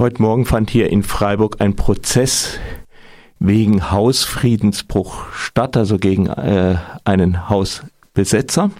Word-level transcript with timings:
Heute 0.00 0.22
Morgen 0.22 0.46
fand 0.46 0.70
hier 0.70 0.88
in 0.88 1.02
Freiburg 1.02 1.56
ein 1.58 1.76
Prozess 1.76 2.58
wegen 3.38 3.90
Hausfriedensbruch 3.90 5.30
statt, 5.34 5.76
also 5.76 5.98
gegen 5.98 6.26
äh, 6.26 6.76
einen 7.04 7.50
Hausbesetzer. 7.50 8.70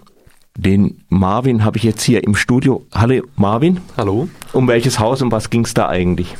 Den 0.56 1.04
Marvin 1.10 1.62
habe 1.62 1.76
ich 1.76 1.82
jetzt 1.82 2.02
hier 2.04 2.24
im 2.24 2.34
Studio. 2.34 2.86
Hallo 2.94 3.22
Marvin. 3.36 3.82
Hallo. 3.98 4.30
Um 4.54 4.66
welches 4.66 4.98
Haus 4.98 5.20
und 5.20 5.30
was 5.30 5.50
ging 5.50 5.66
es 5.66 5.74
da 5.74 5.90
eigentlich? 5.90 6.38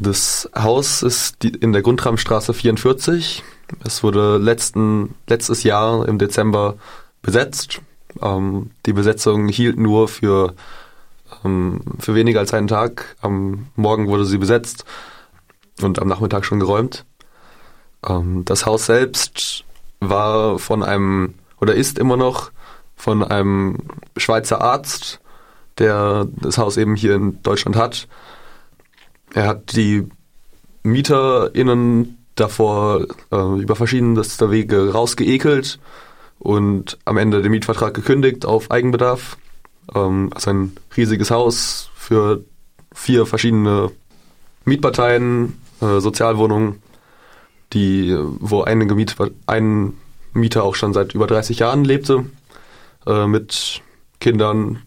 Das 0.00 0.50
Haus 0.58 1.04
ist 1.04 1.44
in 1.44 1.72
der 1.72 1.82
Grundramstraße 1.82 2.52
44. 2.52 3.44
Es 3.84 4.02
wurde 4.02 4.38
letzten, 4.38 5.14
letztes 5.28 5.62
Jahr 5.62 6.08
im 6.08 6.18
Dezember 6.18 6.74
besetzt. 7.22 7.80
Ähm, 8.20 8.72
die 8.86 8.92
Besetzung 8.92 9.46
hielt 9.46 9.78
nur 9.78 10.08
für, 10.08 10.56
ähm, 11.44 11.80
für 11.98 12.14
weniger 12.14 12.40
als 12.40 12.54
einen 12.54 12.68
Tag. 12.68 13.16
Am 13.20 13.68
Morgen 13.76 14.08
wurde 14.08 14.24
sie 14.24 14.38
besetzt 14.38 14.84
und 15.82 15.98
am 16.00 16.08
Nachmittag 16.08 16.44
schon 16.44 16.60
geräumt. 16.60 17.04
Ähm, 18.06 18.44
das 18.44 18.66
Haus 18.66 18.86
selbst 18.86 19.64
war 20.00 20.58
von 20.58 20.82
einem, 20.82 21.34
oder 21.60 21.74
ist 21.74 21.98
immer 21.98 22.16
noch 22.16 22.50
von 22.96 23.22
einem 23.22 23.78
Schweizer 24.16 24.60
Arzt, 24.60 25.20
der 25.78 26.26
das 26.36 26.58
Haus 26.58 26.76
eben 26.76 26.96
hier 26.96 27.14
in 27.14 27.42
Deutschland 27.42 27.76
hat. 27.76 28.08
Er 29.34 29.46
hat 29.46 29.76
die 29.76 30.08
MieterInnen 30.82 32.16
davor 32.36 33.06
äh, 33.32 33.60
über 33.60 33.76
verschiedenste 33.76 34.50
Wege 34.50 34.92
rausgeekelt 34.92 35.78
und 36.38 36.98
am 37.04 37.16
Ende 37.16 37.42
den 37.42 37.50
Mietvertrag 37.50 37.94
gekündigt 37.94 38.46
auf 38.46 38.70
Eigenbedarf. 38.70 39.36
Ähm, 39.94 40.30
also 40.34 40.50
ein 40.50 40.76
riesiges 40.96 41.30
Haus 41.30 41.90
für 41.94 42.44
vier 42.92 43.26
verschiedene 43.26 43.90
Mietparteien, 44.64 45.60
äh, 45.80 46.00
Sozialwohnungen, 46.00 46.82
die, 47.72 48.16
wo 48.40 48.62
einige 48.62 48.94
Miet, 48.94 49.16
ein 49.46 49.94
Mieter 50.32 50.64
auch 50.64 50.74
schon 50.74 50.92
seit 50.92 51.14
über 51.14 51.26
30 51.26 51.58
Jahren 51.58 51.84
lebte 51.84 52.26
äh, 53.06 53.26
mit 53.26 53.82
Kindern 54.20 54.82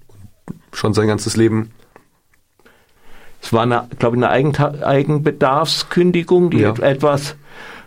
schon 0.73 0.93
sein 0.93 1.07
ganzes 1.07 1.35
Leben. 1.35 1.71
Es 3.41 3.53
war, 3.53 3.63
eine, 3.63 3.87
glaube 3.97 4.17
ich, 4.17 4.23
eine 4.23 4.31
Eigen 4.31 4.55
Eigenbedarfskündigung, 4.55 6.51
die 6.51 6.59
ja. 6.59 6.73
etwas, 6.73 7.35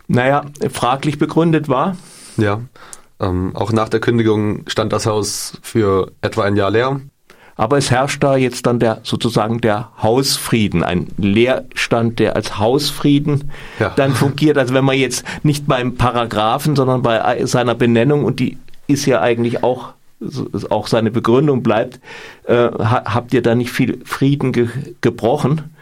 naja, 0.08 0.46
fraglich 0.70 1.18
begründet 1.18 1.68
war. 1.68 1.96
Ja, 2.36 2.62
ähm, 3.22 3.52
auch 3.54 3.72
nach 3.72 3.88
der 3.88 4.00
Kündigung 4.00 4.64
stand 4.68 4.92
das 4.92 5.06
Haus 5.06 5.58
für 5.62 6.12
etwa 6.20 6.42
ein 6.42 6.56
Jahr 6.56 6.70
leer. 6.70 7.00
Aber 7.54 7.76
es 7.76 7.90
herrscht 7.90 8.22
da 8.22 8.36
jetzt 8.36 8.66
dann 8.66 8.78
der 8.78 9.00
sozusagen 9.02 9.60
der 9.60 9.90
Hausfrieden, 10.02 10.82
ein 10.82 11.08
Leerstand, 11.18 12.18
der 12.18 12.34
als 12.34 12.58
Hausfrieden 12.58 13.50
ja. 13.78 13.90
dann 13.90 14.14
fungiert. 14.14 14.58
Also 14.58 14.74
wenn 14.74 14.84
man 14.84 14.96
jetzt 14.96 15.24
nicht 15.42 15.66
beim 15.66 15.96
Paragraphen, 15.96 16.74
sondern 16.76 17.02
bei 17.02 17.44
seiner 17.46 17.74
Benennung 17.74 18.24
und 18.24 18.40
die 18.40 18.58
ist 18.86 19.06
ja 19.06 19.20
eigentlich 19.20 19.62
auch 19.62 19.94
auch 20.70 20.86
seine 20.86 21.10
Begründung 21.10 21.64
bleibt, 21.64 21.98
äh, 22.44 22.54
habt 22.54 23.34
ihr 23.34 23.42
da 23.42 23.56
nicht 23.56 23.72
viel 23.72 24.00
Frieden 24.04 24.52
ge 24.52 24.68
gebrochen. 25.00 25.74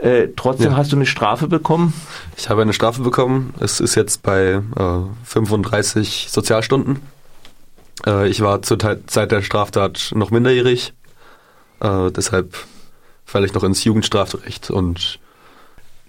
Äh, 0.00 0.28
trotzdem 0.36 0.72
ja. 0.72 0.76
hast 0.76 0.92
du 0.92 0.96
eine 0.96 1.06
Strafe 1.06 1.48
bekommen? 1.48 1.92
Ich 2.36 2.48
habe 2.48 2.62
eine 2.62 2.72
Strafe 2.72 3.02
bekommen. 3.02 3.54
Es 3.60 3.80
ist 3.80 3.94
jetzt 3.94 4.22
bei 4.22 4.62
äh, 4.76 5.00
35 5.24 6.28
Sozialstunden. 6.30 7.00
Äh, 8.06 8.28
ich 8.28 8.40
war 8.40 8.62
zur 8.62 8.78
Zeit 8.78 9.32
der 9.32 9.42
Straftat 9.42 10.12
noch 10.14 10.30
minderjährig. 10.30 10.92
Äh, 11.80 12.10
deshalb 12.10 12.56
falle 13.24 13.46
ich 13.46 13.54
noch 13.54 13.64
ins 13.64 13.84
Jugendstrafrecht 13.84 14.70
und 14.70 15.18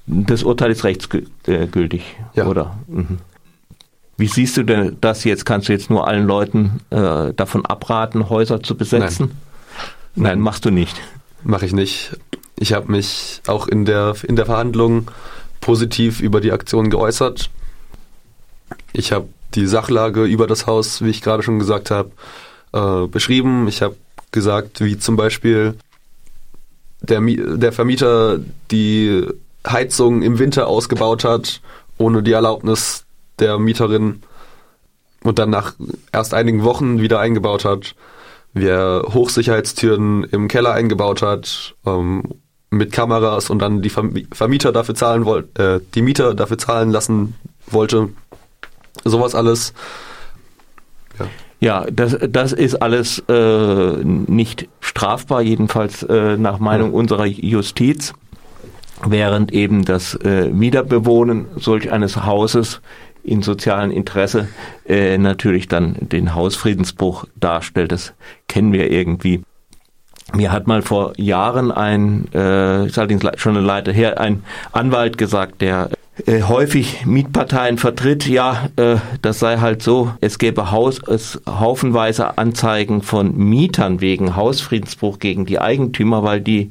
das 0.05 0.44
Urteil 0.44 0.71
ist 0.71 0.83
rechtsgültig, 0.86 2.16
ja. 2.33 2.45
oder? 2.45 2.77
Mhm. 2.88 3.17
Wie 4.16 4.27
siehst 4.27 4.58
du 4.58 4.64
denn 4.64 4.97
das 5.02 5.23
jetzt? 5.25 5.45
Kannst 5.45 5.67
du 5.67 5.73
jetzt 5.73 5.89
nur 5.89 6.08
allen 6.08 6.25
Leuten 6.25 6.80
äh, 6.89 7.33
davon 7.33 7.65
abraten, 7.65 8.30
Häuser 8.30 8.64
zu 8.64 8.76
besetzen? 8.76 9.37
Nein, 10.15 10.23
Nein 10.23 10.39
machst 10.39 10.65
du 10.65 10.71
nicht. 10.71 10.99
Mache 11.43 11.65
ich 11.65 11.73
nicht. 11.73 12.17
Ich 12.59 12.73
habe 12.73 12.91
mich 12.91 13.41
auch 13.47 13.67
in 13.67 13.85
der, 13.85 14.15
in 14.23 14.35
der 14.35 14.47
Verhandlung 14.47 15.11
positiv 15.61 16.21
über 16.21 16.41
die 16.41 16.51
Aktion 16.51 16.89
geäußert. 16.89 17.49
Ich 18.93 19.11
habe 19.11 19.29
die 19.53 19.67
Sachlage 19.67 20.23
über 20.23 20.47
das 20.47 20.67
Haus, 20.67 21.01
wie 21.01 21.09
ich 21.09 21.21
gerade 21.21 21.43
schon 21.43 21.59
gesagt 21.59 21.91
habe, 21.91 22.11
äh, 22.73 23.07
beschrieben. 23.07 23.67
Ich 23.67 23.81
habe 23.81 23.95
gesagt, 24.31 24.81
wie 24.81 24.97
zum 24.97 25.15
Beispiel 25.15 25.75
der, 27.01 27.21
der 27.21 27.71
Vermieter 27.71 28.39
die 28.71 29.25
Heizung 29.65 30.21
im 30.21 30.39
Winter 30.39 30.67
ausgebaut 30.67 31.23
hat, 31.23 31.61
ohne 31.97 32.23
die 32.23 32.31
Erlaubnis 32.31 33.05
der 33.39 33.59
Mieterin 33.59 34.23
und 35.23 35.39
dann 35.39 35.49
nach 35.49 35.75
erst 36.11 36.33
einigen 36.33 36.63
Wochen 36.63 37.01
wieder 37.01 37.19
eingebaut 37.19 37.65
hat, 37.65 37.95
wer 38.53 39.03
Hochsicherheitstüren 39.13 40.23
im 40.23 40.47
Keller 40.47 40.73
eingebaut 40.73 41.21
hat, 41.21 41.75
ähm, 41.85 42.23
mit 42.77 42.92
Kameras 42.92 43.49
und 43.49 43.60
dann 43.60 43.82
die 43.82 43.89
Vermieter 43.89 44.71
dafür 44.71 44.95
zahlen 44.95 45.26
wollte, 45.26 45.76
äh, 45.76 45.80
die 45.95 46.02
Mieter 46.02 46.33
dafür 46.33 46.58
zahlen 46.58 46.92
lassen 46.92 47.36
wollte. 47.67 48.10
Sowas 49.04 49.36
alles. 49.36 49.73
Ja. 51.20 51.26
Ja, 51.60 51.86
das, 51.92 52.16
das 52.30 52.54
ist 52.54 52.76
alles 52.76 53.17
äh, 53.30 54.04
nicht 54.04 54.70
strafbar, 54.80 55.42
jedenfalls 55.42 56.04
äh, 56.04 56.37
nach 56.37 56.60
Meinung 56.60 56.93
unserer 56.93 57.26
Justiz, 57.26 58.14
während 59.04 59.52
eben 59.54 59.83
das 59.83 60.14
äh, 60.16 60.52
Wiederbewohnen 60.54 61.48
solch 61.55 61.92
eines 61.92 62.26
Hauses 62.26 62.82
in 63.23 63.42
sozialen 63.42 63.92
Interesse 63.92 64.48
äh, 64.86 65.17
natürlich 65.17 65.67
dann 65.67 65.95
den 65.99 66.36
Hausfriedensbruch 66.36 67.26
darstellt. 67.36 67.92
Das 67.92 68.14
kennen 68.48 68.71
wir 68.71 68.92
irgendwie. 68.92 69.42
Mir 70.37 70.52
hat 70.52 70.67
mal 70.67 70.83
vor 70.83 71.14
Jahren 71.17 71.71
ein, 71.71 72.27
äh, 72.31 72.86
ist 72.86 72.99
allerdings 72.99 73.25
schon 73.37 73.58
eine 73.58 73.65
Leiter 73.65 73.92
her, 73.92 74.21
ein 74.21 74.43
Anwalt 74.71 75.17
gesagt, 75.17 75.61
der 75.61 75.89
äh, 76.27 76.43
häufig 76.43 77.08
Mietparteien 77.08 77.80
vertritt, 77.80 78.27
ja, 78.27 78.70
äh, 78.75 78.98
das 79.23 79.39
sei 79.39 79.58
halt 79.58 79.81
so, 79.81 80.14
es 80.21 80.37
gäbe 80.37 80.70
Haus, 80.70 81.02
es 81.08 81.42
haufenweise 81.48 82.37
Anzeigen 82.37 83.02
von 83.02 83.36
Mietern 83.36 83.99
wegen 83.99 84.36
Hausfriedensbruch 84.36 85.17
gegen 85.17 85.48
die 85.48 85.59
Eigentümer, 85.59 86.21
weil 86.21 86.39
die 86.39 86.69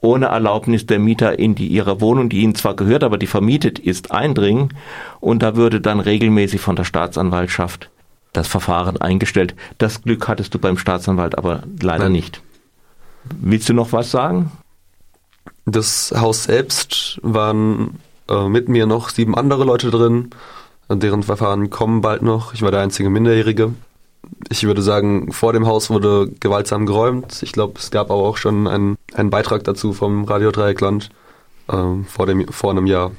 ohne 0.00 0.26
Erlaubnis 0.26 0.86
der 0.86 1.00
Mieter 1.00 1.40
in 1.40 1.56
die 1.56 1.66
ihre 1.66 2.00
Wohnung, 2.00 2.28
die 2.28 2.42
ihnen 2.42 2.54
zwar 2.54 2.76
gehört, 2.76 3.02
aber 3.02 3.18
die 3.18 3.26
vermietet 3.26 3.80
ist, 3.80 4.12
eindringen 4.12 4.74
und 5.18 5.42
da 5.42 5.56
würde 5.56 5.80
dann 5.80 5.98
regelmäßig 5.98 6.60
von 6.60 6.76
der 6.76 6.84
Staatsanwaltschaft 6.84 7.90
das 8.32 8.46
Verfahren 8.46 9.00
eingestellt. 9.00 9.56
Das 9.78 10.02
Glück 10.02 10.28
hattest 10.28 10.54
du 10.54 10.60
beim 10.60 10.78
Staatsanwalt 10.78 11.36
aber 11.36 11.64
leider 11.82 12.04
Nein. 12.04 12.12
nicht. 12.12 12.42
Willst 13.40 13.68
du 13.68 13.74
noch 13.74 13.92
was 13.92 14.10
sagen? 14.10 14.50
Das 15.66 16.12
Haus 16.16 16.44
selbst 16.44 17.20
waren 17.22 17.98
äh, 18.28 18.48
mit 18.48 18.68
mir 18.68 18.86
noch 18.86 19.08
sieben 19.10 19.34
andere 19.34 19.64
Leute 19.64 19.90
drin. 19.90 20.30
Deren 20.90 21.22
Verfahren 21.22 21.68
kommen 21.68 22.00
bald 22.00 22.22
noch. 22.22 22.54
Ich 22.54 22.62
war 22.62 22.70
der 22.70 22.80
einzige 22.80 23.10
Minderjährige 23.10 23.74
ich 24.50 24.64
würde 24.64 24.82
sagen, 24.82 25.32
vor 25.32 25.52
dem 25.52 25.66
Haus 25.66 25.90
wurde 25.90 26.30
gewaltsam 26.40 26.86
geräumt. 26.86 27.42
Ich 27.42 27.52
glaube, 27.52 27.74
es 27.78 27.90
gab 27.90 28.10
aber 28.10 28.22
auch 28.22 28.36
schon 28.36 28.66
einen, 28.66 28.96
einen 29.14 29.30
Beitrag 29.30 29.64
dazu 29.64 29.92
vom 29.92 30.24
Radio 30.24 30.50
Dreieckland 30.50 31.10
ähm, 31.70 32.04
vor, 32.04 32.26
dem, 32.26 32.48
vor 32.48 32.70
einem 32.70 32.86
Jahr. 32.86 33.12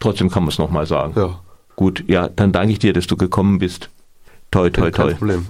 Trotzdem 0.00 0.30
kann 0.30 0.44
man 0.44 0.50
es 0.50 0.58
nochmal 0.58 0.86
sagen. 0.86 1.14
Ja. 1.16 1.40
Gut, 1.76 2.04
ja, 2.06 2.28
dann 2.28 2.52
danke 2.52 2.72
ich 2.72 2.78
dir, 2.78 2.92
dass 2.92 3.06
du 3.06 3.16
gekommen 3.16 3.58
bist. 3.58 3.88
Toi, 4.50 4.70
toi, 4.70 4.90
toi. 4.90 5.08
Kein 5.08 5.18
Problem. 5.18 5.46